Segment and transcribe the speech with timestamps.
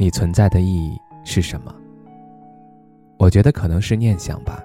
[0.00, 1.74] 你存在的意义是什么？
[3.18, 4.62] 我觉得可能是念想吧，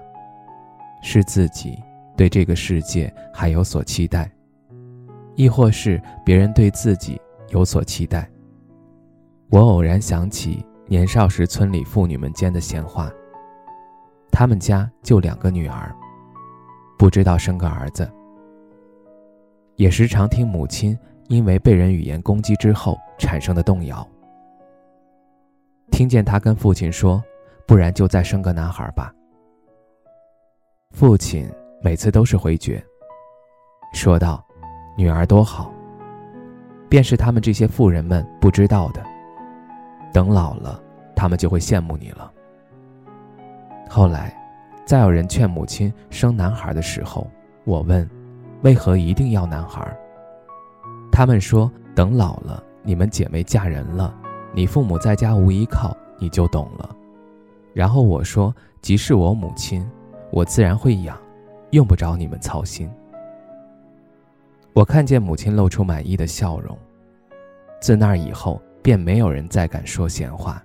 [1.02, 1.76] 是自己
[2.16, 4.30] 对这个世界还有所期待，
[5.34, 8.30] 亦或是别人对自己有所期待。
[9.50, 13.10] 我偶然想起年少时村里妇女们间的闲话，
[14.30, 15.92] 他们家就两个女儿，
[16.96, 18.08] 不知道生个儿子，
[19.74, 20.96] 也时常听母亲
[21.26, 24.08] 因为被人语言攻击之后产生的动摇。
[25.90, 27.22] 听见他跟父亲说
[27.66, 29.12] ：“不然就再生个男孩吧。”
[30.92, 31.48] 父亲
[31.82, 32.84] 每次都是回绝，
[33.92, 34.44] 说道
[34.96, 35.72] ：“女儿多好。”
[36.88, 39.02] 便是他们这些富人们不知道的，
[40.12, 40.80] 等老了，
[41.16, 42.32] 他们就会羡慕你了。
[43.88, 44.36] 后来，
[44.84, 47.28] 再有人劝母亲生男孩的时候，
[47.64, 48.08] 我问
[48.62, 49.84] ：“为何一定要男孩？”
[51.10, 54.14] 他们说：“等老了，你们姐妹嫁人了。”
[54.54, 56.94] 你父母在家无依靠，你就懂了。
[57.72, 59.84] 然后我说：“即是我母亲，
[60.30, 61.18] 我自然会养，
[61.70, 62.88] 用不着你们操心。”
[64.72, 66.78] 我看见母亲露出满意的笑容。
[67.80, 70.62] 自那以后，便没有人再敢说闲话。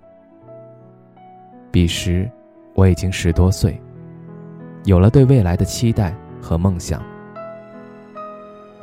[1.72, 2.30] 彼时，
[2.74, 3.80] 我已经十多岁，
[4.84, 7.02] 有了对未来的期待和梦想。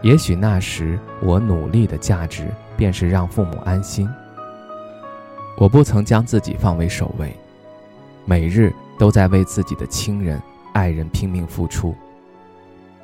[0.01, 4.07] 也许那时我努力的价值，便是让父母安心。
[5.57, 7.35] 我不曾将自己放为首位，
[8.25, 10.39] 每日都在为自己的亲人、
[10.71, 11.95] 爱人拼命付出。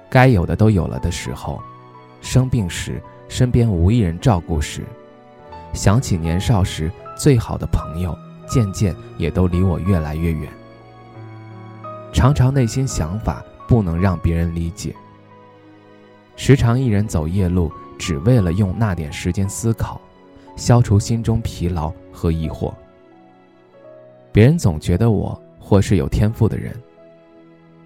[0.08, 1.60] 该有的都有了的时候，
[2.22, 4.84] 生病时身边无一人照顾时，
[5.74, 8.16] 想起年少时最好的朋友，
[8.48, 10.48] 渐渐也都离我越来越远。
[12.14, 14.96] 常常内心想法不能让别人理解，
[16.36, 20.00] 时常一人走夜路，只为了用那点时间思考。
[20.56, 22.72] 消除心中疲劳和疑惑。
[24.32, 26.74] 别人总觉得我或是有天赋的人，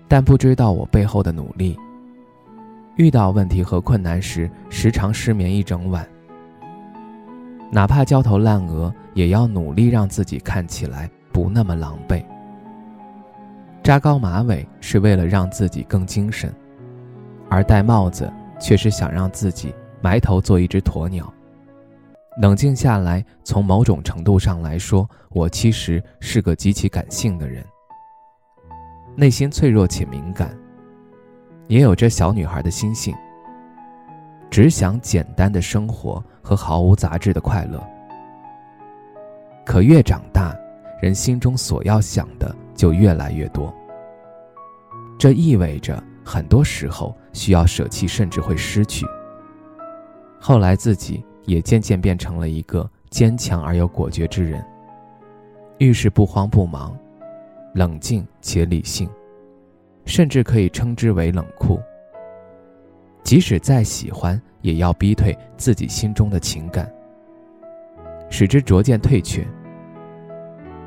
[0.07, 1.75] 但不知道我背后的努力。
[2.97, 6.07] 遇到问题和困难时，时常失眠一整晚。
[7.69, 12.23] 哪怕焦头烂额，也要努力让自己看起来不那么狼狈。
[13.83, 16.53] 扎高马尾是为了让自己更精神，
[17.49, 21.31] 而戴帽子却是想让自己埋头做一只鸵鸟。
[22.39, 27.65] 冷静下来，从某种程度上来说，我其实是个极其感性的人，
[29.15, 30.55] 内心脆弱且敏感，
[31.67, 33.15] 也有着小女孩的心性，
[34.51, 37.83] 只想简单的生活和毫无杂质的快乐。
[39.65, 40.55] 可越长大，
[41.01, 43.73] 人心中所要想的就越来越多，
[45.17, 49.07] 这意味着很多时候需要舍弃，甚至会失去。
[50.39, 51.25] 后来自己。
[51.47, 54.63] 也渐渐变成了一个坚强而又果决之人。
[55.79, 56.95] 遇事不慌不忙，
[57.73, 59.09] 冷静且理性，
[60.05, 61.79] 甚至可以称之为冷酷。
[63.23, 66.91] 即使再喜欢，也要逼退自己心中的情感，
[68.29, 69.45] 使之逐渐退却，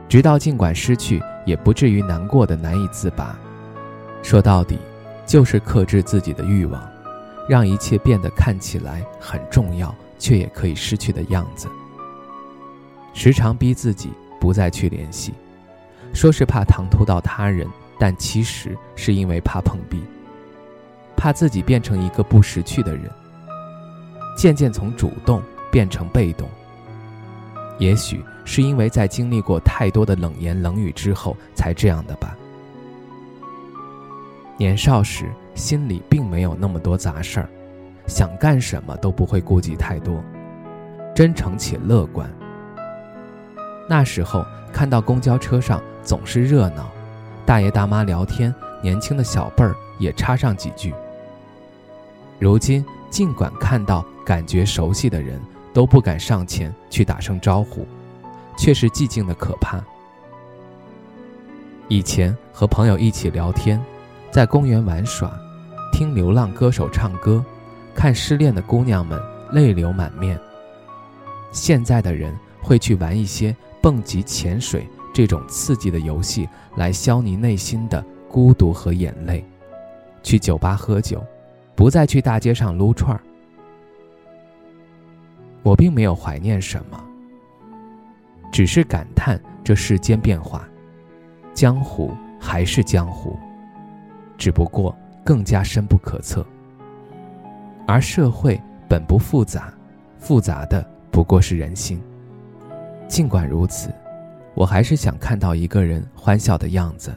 [0.08, 3.38] 直到尽管失去，也不至于难过的难以自拔。
[4.22, 4.78] 说到底，
[5.24, 6.82] 就是克制自己的欲望，
[7.48, 9.94] 让一切变得看起来很重要。
[10.20, 11.68] 却也可以失去的样子。
[13.12, 14.10] 时常逼自己
[14.40, 15.34] 不再去联系，
[16.14, 17.66] 说是怕唐突到他人，
[17.98, 20.00] 但其实是因为怕碰壁，
[21.16, 23.10] 怕自己变成一个不识趣的人，
[24.36, 25.42] 渐渐从主动
[25.72, 26.48] 变成被动。
[27.78, 32.36] 也许是因为在经历过太多的冷言冷语之后才这样的吧。
[34.56, 37.48] 年少时心里并没有那么多杂事儿。
[38.10, 40.22] 想干什么都不会顾忌太多，
[41.14, 42.28] 真诚且乐观。
[43.88, 46.90] 那时候看到公交车上总是热闹，
[47.46, 48.52] 大爷大妈聊天，
[48.82, 50.92] 年轻的小辈儿也插上几句。
[52.40, 55.40] 如今尽管看到感觉熟悉的人，
[55.72, 57.86] 都不敢上前去打声招呼，
[58.58, 59.80] 却是寂静的可怕。
[61.86, 63.80] 以前和朋友一起聊天，
[64.32, 65.32] 在公园玩耍，
[65.92, 67.44] 听流浪歌手唱歌。
[68.00, 69.20] 看失恋的姑娘们
[69.52, 70.40] 泪流满面。
[71.52, 79.44] 现在的人会去玩一些蹦极、潜水这种刺激的游戏来消弭内心的孤独和眼泪，
[80.22, 81.22] 去酒吧喝酒，
[81.74, 83.20] 不再去大街上撸串儿。
[85.62, 86.98] 我并没有怀念什么，
[88.50, 90.66] 只是感叹这世间变化，
[91.52, 93.38] 江湖还是江湖，
[94.38, 96.42] 只不过更加深不可测。
[97.90, 98.56] 而社会
[98.88, 99.74] 本不复杂，
[100.16, 102.00] 复杂的不过是人心。
[103.08, 103.92] 尽管如此，
[104.54, 107.12] 我还是想看到一个人欢笑的样子，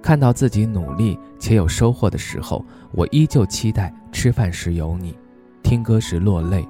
[0.00, 5.18] 看到自己努力且有收获的时候，我依旧期待吃饭时有你，
[5.60, 6.64] 听歌时落泪。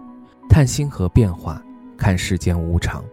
[0.48, 1.62] 看星河变化，
[1.98, 3.04] 看世间无常。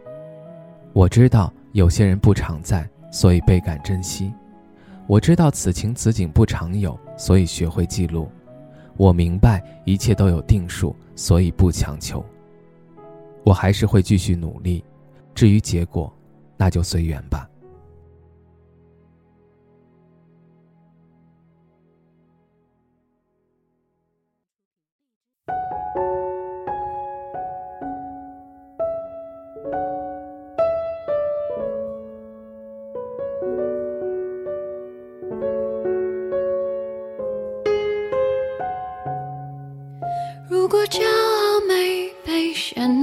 [0.94, 4.32] 我知道有些人不常在，所以倍感珍惜；
[5.06, 8.32] 我知道此情此景不常有，所以学会记录。
[8.98, 12.24] 我明白一切都有定数，所以不强求。
[13.44, 14.84] 我还是会继续努力，
[15.34, 16.12] 至于结果，
[16.58, 17.48] 那就随缘吧。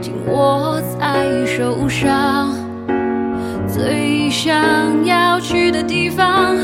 [0.00, 2.54] 紧握在手上，
[3.66, 6.56] 最想要去的地方，